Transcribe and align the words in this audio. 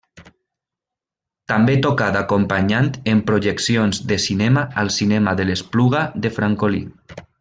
També 1.51 1.75
tocà 1.85 2.07
d'acompanyant 2.15 2.89
en 3.13 3.21
projeccions 3.27 4.01
de 4.13 4.17
cinema 4.25 4.65
al 4.85 4.91
cinema 4.97 5.35
de 5.43 5.47
l'Espluga 5.51 6.03
de 6.25 6.33
Francolí. 6.41 6.83